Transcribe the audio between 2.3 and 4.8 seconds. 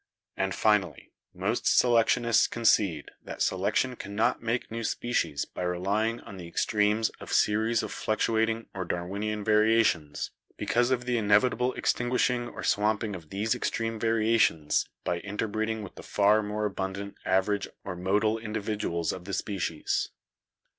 concede that selection cannot make